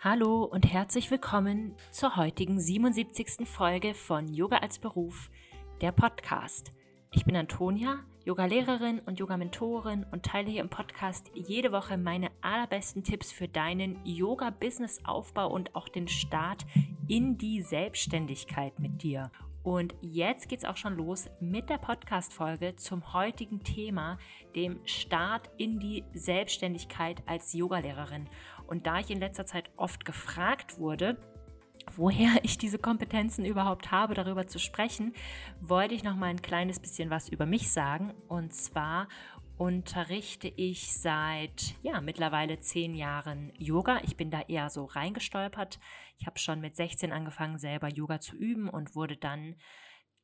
[0.00, 3.48] Hallo und herzlich willkommen zur heutigen 77.
[3.48, 5.28] Folge von Yoga als Beruf,
[5.80, 6.70] der Podcast.
[7.10, 13.02] Ich bin Antonia, Yoga-Lehrerin und Yoga-Mentorin und teile hier im Podcast jede Woche meine allerbesten
[13.02, 16.64] Tipps für deinen Yoga-Business-Aufbau und auch den Start
[17.08, 19.32] in die Selbstständigkeit mit dir.
[19.64, 24.16] Und jetzt geht es auch schon los mit der Podcast-Folge zum heutigen Thema,
[24.54, 28.28] dem Start in die Selbstständigkeit als Yogalehrerin.
[28.68, 31.16] Und da ich in letzter Zeit oft gefragt wurde,
[31.96, 35.14] woher ich diese Kompetenzen überhaupt habe, darüber zu sprechen,
[35.60, 38.12] wollte ich noch mal ein kleines bisschen was über mich sagen.
[38.28, 39.08] Und zwar
[39.56, 44.00] unterrichte ich seit ja mittlerweile zehn Jahren Yoga.
[44.04, 45.80] Ich bin da eher so reingestolpert.
[46.16, 49.56] Ich habe schon mit 16 angefangen, selber Yoga zu üben und wurde dann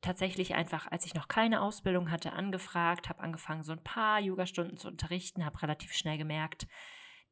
[0.00, 4.76] tatsächlich einfach, als ich noch keine Ausbildung hatte, angefragt, habe angefangen, so ein paar Yogastunden
[4.76, 6.68] zu unterrichten, habe relativ schnell gemerkt,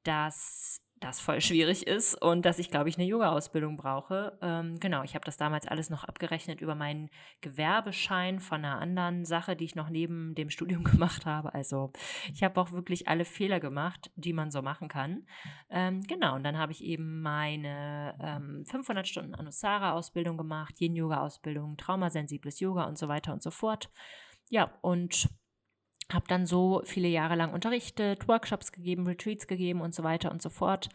[0.03, 4.39] dass das voll schwierig ist und dass ich, glaube ich, eine Yoga-Ausbildung brauche.
[4.41, 9.25] Ähm, genau, ich habe das damals alles noch abgerechnet über meinen Gewerbeschein von einer anderen
[9.25, 11.55] Sache, die ich noch neben dem Studium gemacht habe.
[11.55, 11.93] Also
[12.33, 15.27] ich habe auch wirklich alle Fehler gemacht, die man so machen kann.
[15.71, 22.61] Ähm, genau, und dann habe ich eben meine ähm, 500 Stunden Anusara-Ausbildung gemacht, Yin-Yoga-Ausbildung, traumasensibles
[22.61, 23.91] Yoga und so weiter und so fort.
[24.51, 25.29] Ja, und
[26.15, 30.43] habe dann so viele Jahre lang unterrichtet, Workshops gegeben, Retreats gegeben und so weiter und
[30.43, 30.89] so fort.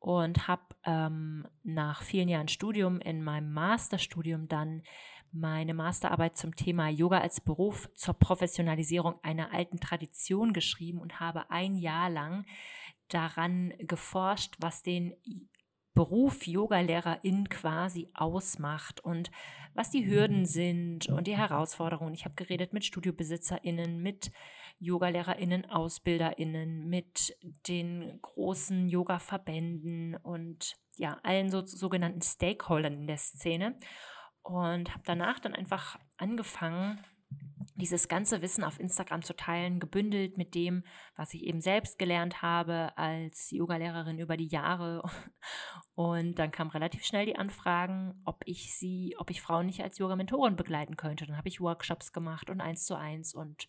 [0.00, 4.82] Und habe ähm, nach vielen Jahren Studium in meinem Masterstudium dann
[5.32, 11.50] meine Masterarbeit zum Thema Yoga als Beruf zur Professionalisierung einer alten Tradition geschrieben und habe
[11.50, 12.46] ein Jahr lang
[13.08, 15.14] daran geforscht, was den
[15.94, 19.30] Beruf Yogalehrerin quasi ausmacht und
[19.74, 22.14] was die Hürden sind und die Herausforderungen.
[22.14, 24.30] Ich habe geredet mit StudiobesitzerInnen, mit
[24.78, 27.36] YogalehrerInnen, AusbilderInnen, mit
[27.66, 33.78] den großen Yoga-Verbänden und ja, allen so, sogenannten Stakeholdern in der Szene
[34.42, 37.04] und habe danach dann einfach angefangen,
[37.74, 40.84] dieses ganze Wissen auf Instagram zu teilen, gebündelt mit dem,
[41.16, 45.02] was ich eben selbst gelernt habe als Yogalehrerin über die Jahre.
[45.94, 49.98] Und dann kam relativ schnell die Anfragen, ob ich sie, ob ich Frauen nicht als
[49.98, 51.26] Yoga-Mentorin begleiten könnte.
[51.26, 53.68] Dann habe ich Workshops gemacht und eins zu eins und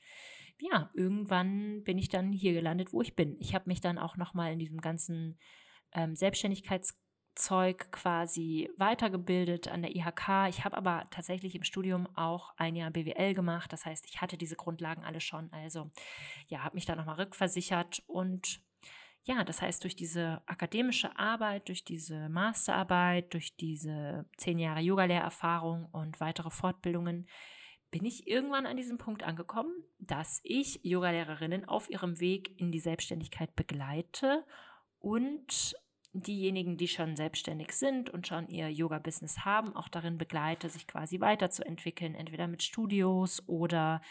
[0.59, 3.38] ja, irgendwann bin ich dann hier gelandet, wo ich bin.
[3.39, 5.39] Ich habe mich dann auch nochmal in diesem ganzen
[5.94, 7.00] ähm, Selbstständigkeits
[7.39, 10.50] Zeug quasi weitergebildet an der IHK.
[10.50, 13.72] Ich habe aber tatsächlich im Studium auch ein Jahr BWL gemacht.
[13.72, 15.51] Das heißt, ich hatte diese Grundlagen alle schon.
[15.51, 15.89] Also
[16.47, 18.61] ja, habe mich da nochmal rückversichert und
[19.23, 25.85] ja, das heißt, durch diese akademische Arbeit, durch diese Masterarbeit, durch diese zehn Jahre Yogalehrerfahrung
[25.91, 27.27] und weitere Fortbildungen
[27.91, 32.79] bin ich irgendwann an diesem Punkt angekommen, dass ich Yogalehrerinnen auf ihrem Weg in die
[32.79, 34.45] Selbstständigkeit begleite
[35.00, 35.75] und
[36.13, 41.21] diejenigen, die schon selbstständig sind und schon ihr Yoga-Business haben, auch darin begleite, sich quasi
[41.21, 44.01] weiterzuentwickeln, entweder mit Studios oder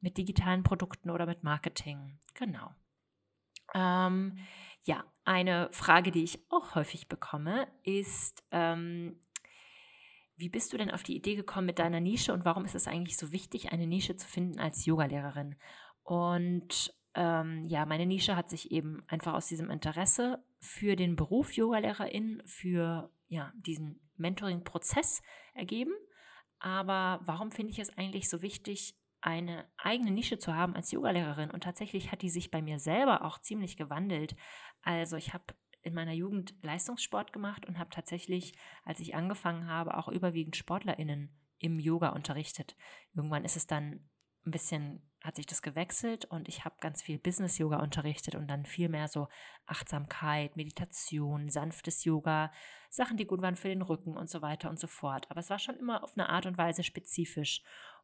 [0.00, 2.18] mit digitalen Produkten oder mit Marketing.
[2.34, 2.74] Genau.
[3.74, 4.38] Ähm,
[4.82, 9.20] ja, eine Frage, die ich auch häufig bekomme, ist, ähm,
[10.36, 12.86] wie bist du denn auf die Idee gekommen mit deiner Nische und warum ist es
[12.86, 15.56] eigentlich so wichtig, eine Nische zu finden als Yogalehrerin?
[16.02, 21.52] Und ähm, ja, meine Nische hat sich eben einfach aus diesem Interesse für den Beruf
[21.54, 25.22] Yogalehrerin, für ja, diesen Mentoring-Prozess
[25.54, 25.92] ergeben.
[26.58, 31.50] Aber warum finde ich es eigentlich so wichtig, eine eigene Nische zu haben als Yogalehrerin?
[31.50, 34.36] Und tatsächlich hat die sich bei mir selber auch ziemlich gewandelt.
[34.82, 38.54] Also ich habe in meiner Jugend Leistungssport gemacht und habe tatsächlich,
[38.84, 42.76] als ich angefangen habe, auch überwiegend Sportlerinnen im Yoga unterrichtet.
[43.14, 44.06] Irgendwann ist es dann
[44.44, 48.64] ein bisschen hat sich das gewechselt und ich habe ganz viel Business-Yoga unterrichtet und dann
[48.64, 49.28] viel mehr so
[49.66, 52.52] Achtsamkeit, Meditation, sanftes Yoga,
[52.90, 55.30] Sachen, die gut waren für den Rücken und so weiter und so fort.
[55.30, 57.62] Aber es war schon immer auf eine Art und Weise spezifisch.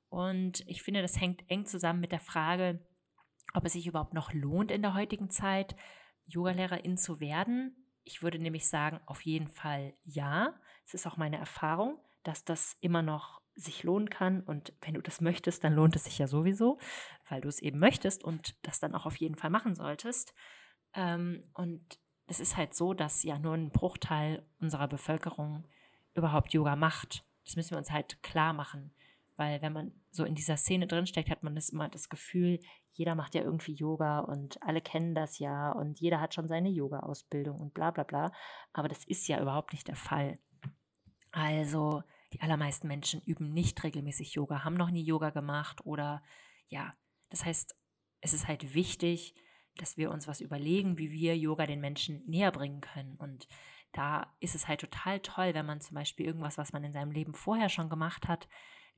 [0.09, 2.85] Und ich finde, das hängt eng zusammen mit der Frage,
[3.55, 5.77] ob es sich überhaupt noch lohnt in der heutigen Zeit,
[6.27, 7.89] Yogalehrerin zu werden.
[8.05, 10.55] Ich würde nämlich sagen, auf jeden Fall ja.
[10.85, 14.43] Es ist auch meine Erfahrung, dass das immer noch sich lohnen kann.
[14.43, 16.79] Und wenn du das möchtest, dann lohnt es sich ja sowieso,
[17.29, 20.35] weil du es eben möchtest und das dann auch auf jeden Fall machen solltest.
[20.95, 25.65] Ähm, und es ist halt so, dass ja nur ein Bruchteil unserer Bevölkerung
[26.15, 27.25] überhaupt Yoga macht.
[27.45, 28.95] Das müssen wir uns halt klar machen.
[29.37, 32.61] Weil wenn man so in dieser Szene drinsteckt, hat man das immer das Gefühl,
[32.93, 36.69] jeder macht ja irgendwie Yoga und alle kennen das ja und jeder hat schon seine
[36.69, 38.33] Yoga-Ausbildung und bla bla bla.
[38.73, 40.39] Aber das ist ja überhaupt nicht der Fall.
[41.31, 42.03] Also
[42.33, 46.23] die allermeisten Menschen üben nicht regelmäßig Yoga, haben noch nie Yoga gemacht oder
[46.69, 46.95] ja,
[47.29, 47.77] das heißt,
[48.21, 49.35] es ist halt wichtig,
[49.77, 53.17] dass wir uns was überlegen, wie wir Yoga den Menschen näher bringen können.
[53.17, 53.49] Und
[53.93, 57.11] da ist es halt total toll, wenn man zum Beispiel irgendwas, was man in seinem
[57.11, 58.49] Leben vorher schon gemacht hat,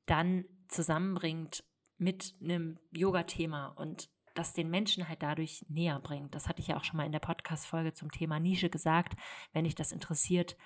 [0.06, 1.64] dann zusammenbringt
[1.96, 6.34] mit einem Yoga-Thema und das den Menschen halt dadurch näher bringt.
[6.34, 9.14] Das hatte ich ja auch schon mal in der Podcast-Folge zum Thema Nische gesagt.
[9.52, 10.56] Wenn dich das interessiert,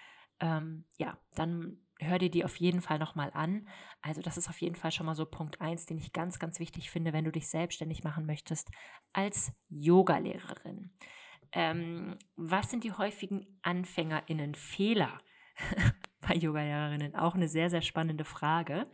[0.41, 3.69] ähm, ja, dann hör dir die auf jeden Fall nochmal an.
[4.01, 6.61] Also das ist auf jeden Fall schon mal so Punkt 1, den ich ganz, ganz
[6.61, 8.71] wichtig finde, wenn du dich selbstständig machen möchtest
[9.13, 10.93] als Yogalehrerin.
[11.53, 15.21] Ähm, was sind die häufigen AnfängerInnen-Fehler
[16.21, 17.15] bei Yogalehrerinnen?
[17.17, 18.87] Auch eine sehr, sehr spannende Frage.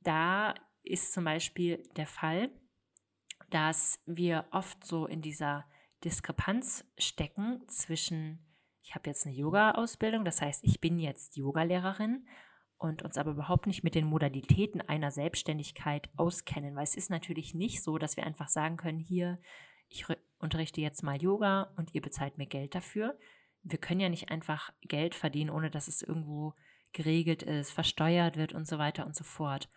[0.00, 2.50] Da ist zum Beispiel der Fall,
[3.50, 5.66] dass wir oft so in dieser
[6.04, 8.49] Diskrepanz stecken zwischen,
[8.90, 12.26] ich habe jetzt eine Yoga-Ausbildung, das heißt, ich bin jetzt Yogalehrerin
[12.76, 17.54] und uns aber überhaupt nicht mit den Modalitäten einer Selbstständigkeit auskennen, weil es ist natürlich
[17.54, 19.38] nicht so, dass wir einfach sagen können, hier,
[19.88, 20.06] ich
[20.40, 23.16] unterrichte jetzt mal Yoga und ihr bezahlt mir Geld dafür.
[23.62, 26.54] Wir können ja nicht einfach Geld verdienen, ohne dass es irgendwo
[26.92, 29.68] geregelt ist, versteuert wird und so weiter und so fort.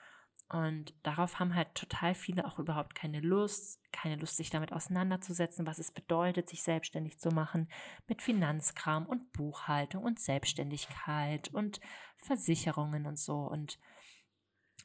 [0.53, 5.65] Und darauf haben halt total viele auch überhaupt keine Lust, keine Lust, sich damit auseinanderzusetzen,
[5.65, 7.71] was es bedeutet, sich selbstständig zu machen
[8.07, 11.81] mit Finanzkram und Buchhaltung und Selbstständigkeit und
[12.17, 13.37] Versicherungen und so.
[13.37, 13.79] Und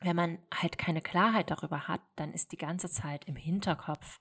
[0.00, 4.20] wenn man halt keine Klarheit darüber hat, dann ist die ganze Zeit im Hinterkopf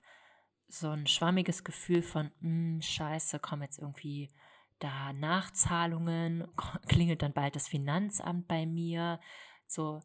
[0.66, 4.28] so ein schwammiges Gefühl von, hm, scheiße, kommen jetzt irgendwie
[4.80, 6.46] da Nachzahlungen,
[6.88, 9.18] klingelt dann bald das Finanzamt bei mir.
[9.66, 10.02] So,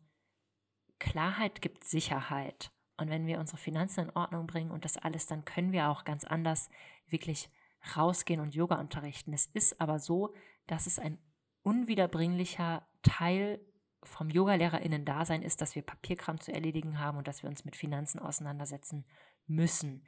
[1.04, 2.72] Klarheit gibt Sicherheit.
[2.98, 6.06] Und wenn wir unsere Finanzen in Ordnung bringen und das alles, dann können wir auch
[6.06, 6.70] ganz anders
[7.08, 7.50] wirklich
[7.96, 9.34] rausgehen und Yoga unterrichten.
[9.34, 10.34] Es ist aber so,
[10.66, 11.18] dass es ein
[11.64, 13.60] unwiederbringlicher Teil
[14.04, 18.20] vom Yogalehrerinnen-Dasein ist, dass wir Papierkram zu erledigen haben und dass wir uns mit Finanzen
[18.20, 19.06] auseinandersetzen
[19.46, 20.06] müssen.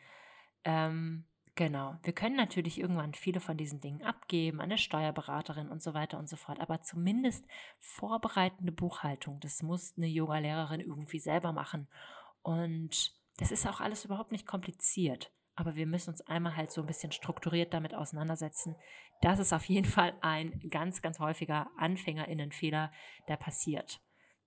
[0.64, 1.98] Ähm, genau.
[2.04, 6.20] Wir können natürlich irgendwann viele von diesen Dingen abgeben, an eine Steuerberaterin und so weiter
[6.20, 6.60] und so fort.
[6.60, 7.46] Aber zumindest
[7.80, 11.88] vorbereitende Buchhaltung, das muss eine Yoga-Lehrerin irgendwie selber machen.
[12.42, 15.32] Und das ist auch alles überhaupt nicht kompliziert.
[15.56, 18.76] Aber wir müssen uns einmal halt so ein bisschen strukturiert damit auseinandersetzen.
[19.22, 22.92] Das ist auf jeden Fall ein ganz, ganz häufiger Anfängerinnenfehler,
[23.28, 24.02] der passiert.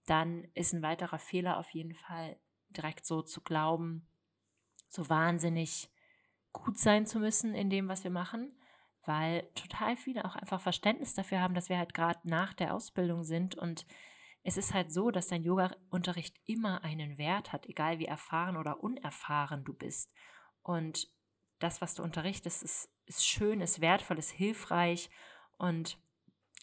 [0.07, 2.39] Dann ist ein weiterer Fehler auf jeden Fall
[2.71, 4.07] direkt so zu glauben,
[4.89, 5.91] so wahnsinnig
[6.53, 8.57] gut sein zu müssen in dem, was wir machen,
[9.05, 13.25] weil total viele auch einfach Verständnis dafür haben, dass wir halt gerade nach der Ausbildung
[13.25, 13.55] sind.
[13.55, 13.87] Und
[14.43, 18.83] es ist halt so, dass dein Yoga-Unterricht immer einen Wert hat, egal wie erfahren oder
[18.83, 20.13] unerfahren du bist.
[20.63, 21.11] Und
[21.59, 25.11] das, was du unterrichtest, ist, ist schön, ist wertvoll, ist hilfreich.
[25.57, 25.99] Und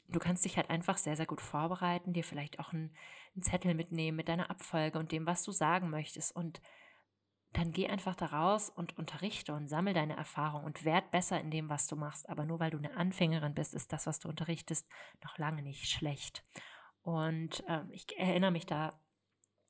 [0.08, 2.96] du kannst dich halt einfach sehr, sehr gut vorbereiten, dir vielleicht auch einen,
[3.34, 6.36] einen Zettel mitnehmen mit deiner Abfolge und dem, was du sagen möchtest.
[6.36, 6.62] Und
[7.56, 11.52] dann geh einfach da raus und unterrichte und sammel deine Erfahrung und werd besser in
[11.52, 12.28] dem, was du machst.
[12.28, 14.86] Aber nur weil du eine Anfängerin bist, ist das, was du unterrichtest,
[15.24, 16.44] noch lange nicht schlecht.
[17.02, 19.00] Und ähm, ich erinnere mich da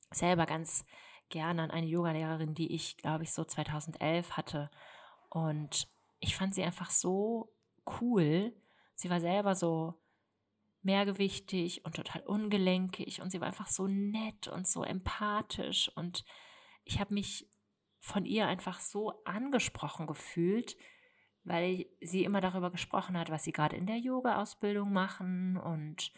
[0.09, 0.85] selber ganz
[1.29, 4.71] gerne an eine Yogalehrerin, die ich, glaube ich, so 2011 hatte.
[5.29, 5.87] Und
[6.19, 7.53] ich fand sie einfach so
[8.01, 8.55] cool.
[8.95, 10.01] Sie war selber so
[10.81, 16.23] mehrgewichtig und total ungelenkig und sie war einfach so nett und so empathisch und
[16.83, 17.49] ich habe mich
[18.05, 20.77] von ihr einfach so angesprochen gefühlt,
[21.43, 26.13] weil sie immer darüber gesprochen hat, was sie gerade in der Yoga-Ausbildung machen und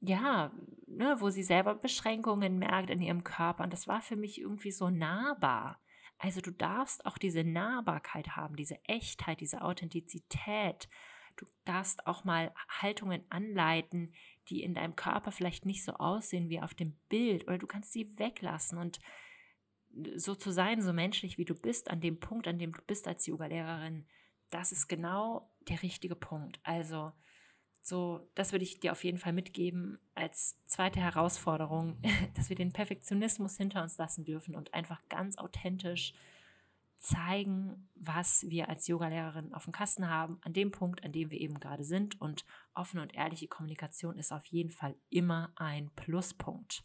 [0.00, 0.50] ja,
[0.86, 3.64] ne, wo sie selber Beschränkungen merkt in ihrem Körper.
[3.64, 5.78] Und das war für mich irgendwie so nahbar.
[6.16, 10.88] Also du darfst auch diese Nahbarkeit haben, diese Echtheit, diese Authentizität.
[11.36, 14.14] Du darfst auch mal Haltungen anleiten,
[14.48, 17.46] die in deinem Körper vielleicht nicht so aussehen wie auf dem Bild.
[17.46, 19.00] Oder du kannst sie weglassen und
[20.16, 23.08] so zu sein, so menschlich wie du bist, an dem Punkt, an dem du bist
[23.08, 24.06] als Yoga-Lehrerin,
[24.50, 26.60] das ist genau der richtige Punkt.
[26.62, 27.12] Also,
[27.82, 32.00] so, das würde ich dir auf jeden Fall mitgeben als zweite Herausforderung,
[32.34, 36.12] dass wir den Perfektionismus hinter uns lassen dürfen und einfach ganz authentisch
[36.98, 41.40] zeigen, was wir als Yogalehrerin auf dem Kasten haben, an dem Punkt, an dem wir
[41.40, 42.20] eben gerade sind.
[42.20, 46.84] Und offene und ehrliche Kommunikation ist auf jeden Fall immer ein Pluspunkt.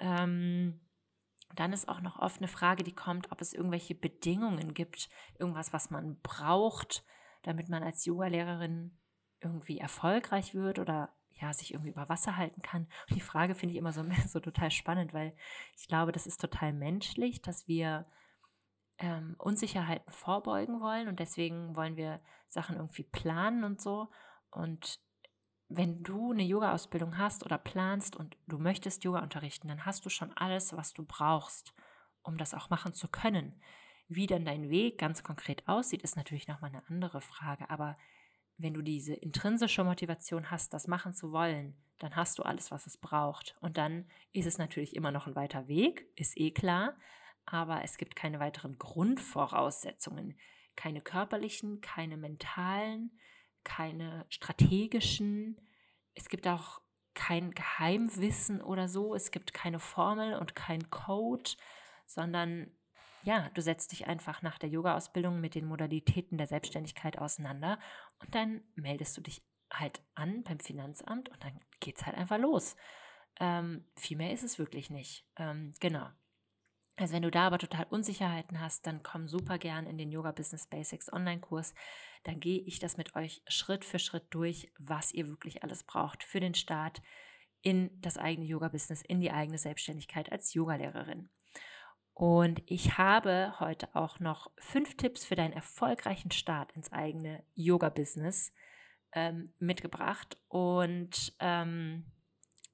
[0.00, 0.80] Ähm,
[1.54, 5.72] dann ist auch noch oft eine Frage, die kommt, ob es irgendwelche Bedingungen gibt, irgendwas,
[5.72, 7.04] was man braucht,
[7.42, 8.98] damit man als Yogalehrerin
[9.40, 12.88] irgendwie erfolgreich wird oder ja, sich irgendwie über Wasser halten kann.
[13.08, 15.36] Und die Frage finde ich immer so, so total spannend, weil
[15.76, 18.06] ich glaube, das ist total menschlich, dass wir
[18.98, 24.08] ähm, Unsicherheiten vorbeugen wollen und deswegen wollen wir Sachen irgendwie planen und so.
[24.50, 25.00] Und
[25.68, 30.10] wenn du eine Yoga-Ausbildung hast oder planst und du möchtest Yoga unterrichten, dann hast du
[30.10, 31.74] schon alles, was du brauchst,
[32.22, 33.60] um das auch machen zu können.
[34.08, 37.96] Wie dann dein Weg ganz konkret aussieht, ist natürlich nochmal eine andere Frage, aber
[38.58, 42.86] wenn du diese intrinsische Motivation hast, das machen zu wollen, dann hast du alles, was
[42.86, 43.56] es braucht.
[43.60, 46.96] Und dann ist es natürlich immer noch ein weiter Weg, ist eh klar,
[47.44, 50.38] aber es gibt keine weiteren Grundvoraussetzungen,
[50.74, 53.18] keine körperlichen, keine mentalen,
[53.66, 55.60] keine strategischen.
[56.14, 56.80] Es gibt auch
[57.14, 61.50] kein Geheimwissen oder so, es gibt keine Formel und kein Code,
[62.06, 62.70] sondern
[63.22, 67.78] ja, du setzt dich einfach nach der Yoga-Ausbildung mit den Modalitäten der Selbstständigkeit auseinander
[68.20, 69.42] und dann meldest du dich
[69.72, 72.76] halt an beim Finanzamt und dann geht es halt einfach los.
[73.40, 75.26] Ähm, viel mehr ist es wirklich nicht.
[75.36, 76.06] Ähm, genau.
[76.96, 80.32] Also wenn du da aber total Unsicherheiten hast, dann komm super gern in den Yoga
[80.32, 81.74] Business Basics Online-Kurs.
[82.24, 86.24] Dann gehe ich das mit euch Schritt für Schritt durch, was ihr wirklich alles braucht
[86.24, 87.02] für den Start
[87.60, 91.28] in das eigene Yoga-Business, in die eigene Selbstständigkeit als Yogalehrerin.
[92.14, 98.54] Und ich habe heute auch noch fünf Tipps für deinen erfolgreichen Start ins eigene Yoga-Business
[99.12, 100.38] ähm, mitgebracht.
[100.48, 102.06] Und ähm,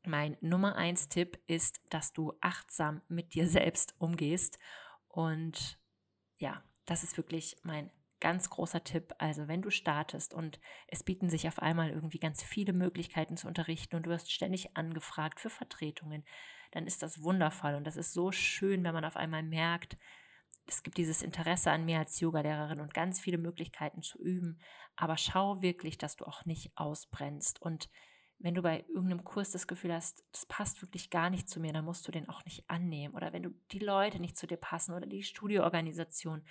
[0.06, 4.58] mein Nummer eins Tipp ist, dass du achtsam mit dir selbst umgehst.
[5.08, 5.78] Und
[6.36, 7.90] ja, das ist wirklich mein
[8.20, 9.14] ganz großer Tipp.
[9.18, 13.48] Also wenn du startest und es bieten sich auf einmal irgendwie ganz viele Möglichkeiten zu
[13.48, 16.24] unterrichten und du wirst ständig angefragt für Vertretungen,
[16.70, 19.96] dann ist das wundervoll und das ist so schön, wenn man auf einmal merkt,
[20.66, 24.60] es gibt dieses Interesse an mir als Yogalehrerin und ganz viele Möglichkeiten zu üben,
[24.94, 27.90] aber schau wirklich, dass du auch nicht ausbrennst und
[28.42, 31.72] wenn du bei irgendeinem Kurs das Gefühl hast, das passt wirklich gar nicht zu mir,
[31.72, 33.14] dann musst du den auch nicht annehmen.
[33.14, 36.42] Oder wenn du die Leute nicht zu dir passen oder die Studioorganisation,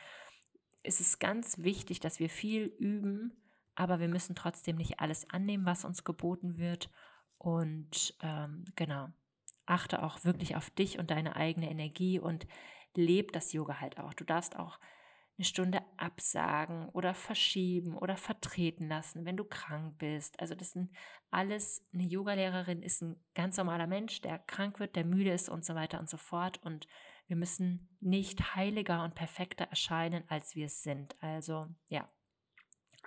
[0.84, 3.34] ist es ganz wichtig, dass wir viel üben,
[3.76, 6.90] aber wir müssen trotzdem nicht alles annehmen, was uns geboten wird.
[7.38, 9.10] Und ähm, genau,
[9.66, 12.48] achte auch wirklich auf dich und deine eigene Energie und
[12.96, 14.14] leb das Yoga halt auch.
[14.14, 14.80] Du darfst auch
[15.42, 20.40] eine Stunde absagen oder verschieben oder vertreten lassen, wenn du krank bist.
[20.40, 20.92] Also das sind
[21.32, 25.66] alles, eine Yogalehrerin ist ein ganz normaler Mensch, der krank wird, der müde ist und
[25.66, 26.62] so weiter und so fort.
[26.64, 26.86] Und
[27.26, 31.16] wir müssen nicht heiliger und perfekter erscheinen, als wir es sind.
[31.24, 32.08] Also ja,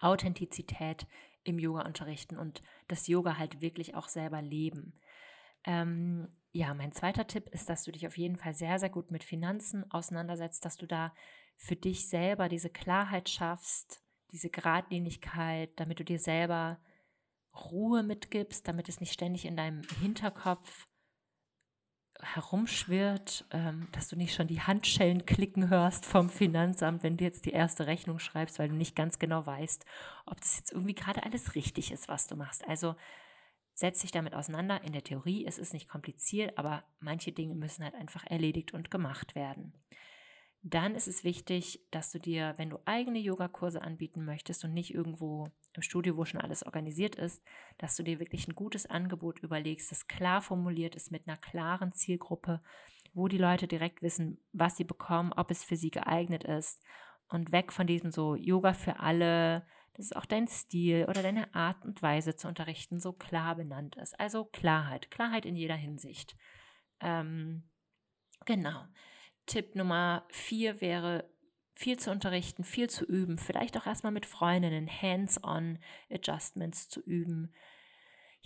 [0.00, 1.06] Authentizität
[1.44, 4.98] im Yoga unterrichten und das Yoga halt wirklich auch selber leben.
[5.64, 9.12] Ähm, ja, mein zweiter Tipp ist, dass du dich auf jeden Fall sehr, sehr gut
[9.12, 11.14] mit Finanzen auseinandersetzt, dass du da
[11.56, 16.78] für dich selber diese Klarheit schaffst, diese Gradlinigkeit, damit du dir selber
[17.54, 20.88] Ruhe mitgibst, damit es nicht ständig in deinem Hinterkopf
[22.20, 27.44] herumschwirrt, ähm, dass du nicht schon die Handschellen klicken hörst vom Finanzamt, wenn du jetzt
[27.44, 29.84] die erste Rechnung schreibst, weil du nicht ganz genau weißt,
[30.26, 32.66] ob das jetzt irgendwie gerade alles richtig ist, was du machst.
[32.66, 32.94] Also
[33.74, 34.82] setz dich damit auseinander.
[34.84, 38.90] In der Theorie ist es nicht kompliziert, aber manche Dinge müssen halt einfach erledigt und
[38.90, 39.72] gemacht werden
[40.66, 44.94] dann ist es wichtig, dass du dir, wenn du eigene Yogakurse anbieten möchtest und nicht
[44.94, 47.44] irgendwo im Studio, wo schon alles organisiert ist,
[47.76, 51.92] dass du dir wirklich ein gutes Angebot überlegst, das klar formuliert ist mit einer klaren
[51.92, 52.62] Zielgruppe,
[53.12, 56.82] wo die Leute direkt wissen, was sie bekommen, ob es für sie geeignet ist
[57.28, 61.84] und weg von diesem so Yoga für alle, dass auch dein Stil oder deine Art
[61.84, 64.18] und Weise zu unterrichten so klar benannt ist.
[64.18, 66.34] Also Klarheit, Klarheit in jeder Hinsicht.
[67.00, 67.64] Ähm,
[68.46, 68.84] genau.
[69.46, 71.30] Tipp Nummer vier wäre,
[71.74, 75.78] viel zu unterrichten, viel zu üben, vielleicht auch erstmal mit Freundinnen Hands-on
[76.10, 77.52] Adjustments zu üben.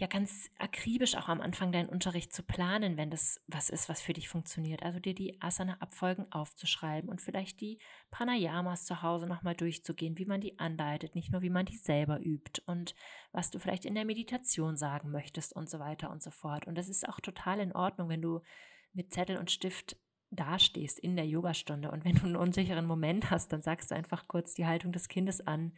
[0.00, 4.00] Ja, ganz akribisch auch am Anfang deinen Unterricht zu planen, wenn das was ist, was
[4.00, 4.84] für dich funktioniert.
[4.84, 7.80] Also dir die Asana-Abfolgen aufzuschreiben und vielleicht die
[8.12, 12.20] Pranayamas zu Hause nochmal durchzugehen, wie man die anleitet, nicht nur wie man die selber
[12.20, 12.94] übt und
[13.32, 16.68] was du vielleicht in der Meditation sagen möchtest und so weiter und so fort.
[16.68, 18.40] Und das ist auch total in Ordnung, wenn du
[18.92, 19.96] mit Zettel und Stift
[20.30, 24.28] dastehst in der Yogastunde und wenn du einen unsicheren Moment hast, dann sagst du einfach
[24.28, 25.72] kurz die Haltung des Kindes an,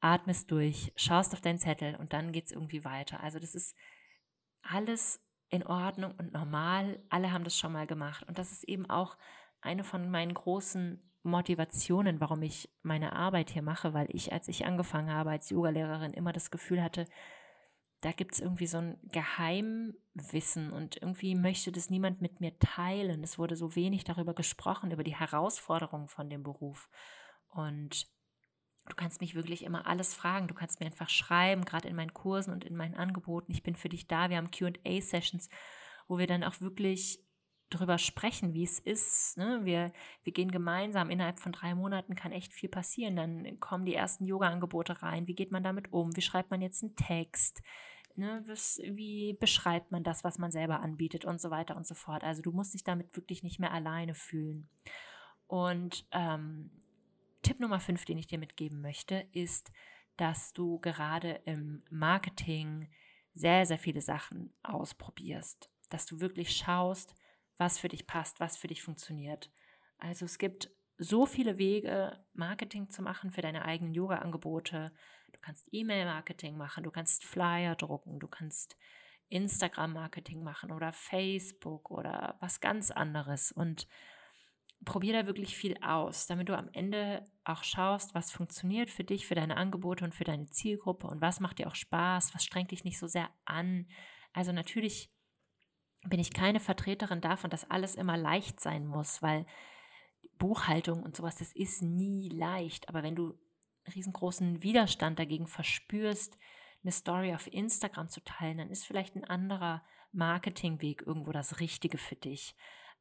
[0.00, 3.22] atmest durch, schaust auf deinen Zettel und dann geht es irgendwie weiter.
[3.22, 3.76] Also das ist
[4.62, 7.02] alles in Ordnung und normal.
[7.08, 9.16] Alle haben das schon mal gemacht und das ist eben auch
[9.60, 14.66] eine von meinen großen Motivationen, warum ich meine Arbeit hier mache, weil ich, als ich
[14.66, 17.06] angefangen habe als Yogalehrerin, immer das Gefühl hatte,
[18.04, 23.24] da gibt es irgendwie so ein Geheimwissen und irgendwie möchte das niemand mit mir teilen.
[23.24, 26.90] Es wurde so wenig darüber gesprochen, über die Herausforderungen von dem Beruf.
[27.48, 28.06] Und
[28.86, 30.48] du kannst mich wirklich immer alles fragen.
[30.48, 33.50] Du kannst mir einfach schreiben, gerade in meinen Kursen und in meinen Angeboten.
[33.50, 34.28] Ich bin für dich da.
[34.28, 35.48] Wir haben QA-Sessions,
[36.06, 37.24] wo wir dann auch wirklich
[37.70, 39.38] darüber sprechen, wie es ist.
[39.38, 39.60] Ne?
[39.64, 39.92] Wir,
[40.24, 43.16] wir gehen gemeinsam, innerhalb von drei Monaten kann echt viel passieren.
[43.16, 45.26] Dann kommen die ersten Yoga-Angebote rein.
[45.26, 46.14] Wie geht man damit um?
[46.14, 47.62] Wie schreibt man jetzt einen Text?
[48.16, 51.94] Ne, was, wie beschreibt man das, was man selber anbietet und so weiter und so
[51.96, 52.22] fort.
[52.22, 54.68] Also du musst dich damit wirklich nicht mehr alleine fühlen.
[55.48, 56.70] Und ähm,
[57.42, 59.72] Tipp Nummer fünf, den ich dir mitgeben möchte, ist,
[60.16, 62.88] dass du gerade im Marketing
[63.34, 65.68] sehr, sehr viele Sachen ausprobierst.
[65.90, 67.14] Dass du wirklich schaust,
[67.56, 69.50] was für dich passt, was für dich funktioniert.
[69.98, 74.92] Also es gibt so viele Wege, Marketing zu machen für deine eigenen Yoga-Angebote.
[75.44, 78.78] Du kannst E-Mail-Marketing machen, du kannst Flyer drucken, du kannst
[79.28, 83.52] Instagram-Marketing machen oder Facebook oder was ganz anderes.
[83.52, 83.86] Und
[84.86, 89.26] probier da wirklich viel aus, damit du am Ende auch schaust, was funktioniert für dich,
[89.26, 92.70] für deine Angebote und für deine Zielgruppe und was macht dir auch Spaß, was strengt
[92.70, 93.86] dich nicht so sehr an.
[94.32, 95.12] Also natürlich
[96.08, 99.44] bin ich keine Vertreterin davon, dass alles immer leicht sein muss, weil
[100.38, 102.88] Buchhaltung und sowas, das ist nie leicht.
[102.88, 103.38] Aber wenn du
[103.94, 106.38] riesengroßen Widerstand dagegen verspürst,
[106.82, 111.98] eine Story auf Instagram zu teilen, dann ist vielleicht ein anderer Marketingweg irgendwo das Richtige
[111.98, 112.54] für dich.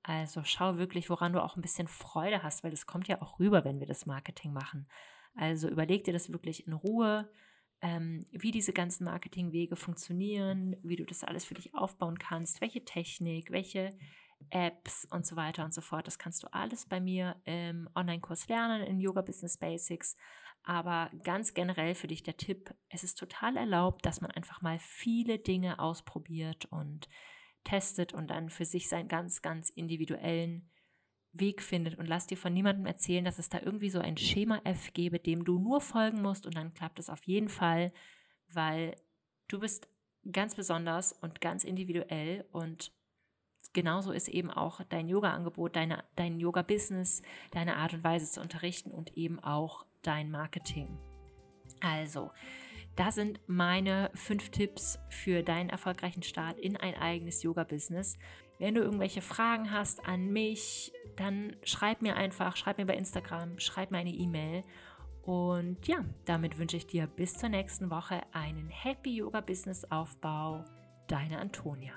[0.03, 3.39] Also schau wirklich, woran du auch ein bisschen Freude hast, weil das kommt ja auch
[3.39, 4.87] rüber, wenn wir das Marketing machen.
[5.35, 7.29] Also überleg dir das wirklich in Ruhe,
[7.81, 12.83] ähm, wie diese ganzen Marketingwege funktionieren, wie du das alles für dich aufbauen kannst, welche
[12.83, 13.97] Technik, welche
[14.49, 16.07] Apps und so weiter und so fort.
[16.07, 20.15] Das kannst du alles bei mir im Online-Kurs lernen in Yoga Business Basics.
[20.63, 24.79] Aber ganz generell für dich der Tipp, es ist total erlaubt, dass man einfach mal
[24.79, 27.09] viele Dinge ausprobiert und
[27.63, 30.69] testet und dann für sich seinen ganz, ganz individuellen
[31.33, 31.97] Weg findet.
[31.97, 35.19] Und lass dir von niemandem erzählen, dass es da irgendwie so ein Schema F gäbe,
[35.19, 37.91] dem du nur folgen musst und dann klappt es auf jeden Fall,
[38.47, 38.95] weil
[39.47, 39.89] du bist
[40.31, 42.93] ganz besonders und ganz individuell und
[43.71, 48.91] genauso ist eben auch dein Yoga-Angebot, deine, dein Yoga-Business, deine Art und Weise zu unterrichten
[48.91, 50.97] und eben auch dein Marketing.
[51.81, 52.31] Also,
[52.95, 58.17] das sind meine fünf Tipps für deinen erfolgreichen Start in ein eigenes Yoga-Business.
[58.59, 63.59] Wenn du irgendwelche Fragen hast an mich, dann schreib mir einfach, schreib mir bei Instagram,
[63.59, 64.63] schreib mir eine E-Mail.
[65.23, 70.65] Und ja, damit wünsche ich dir bis zur nächsten Woche einen Happy Yoga Business Aufbau.
[71.07, 71.93] Deine Antonia.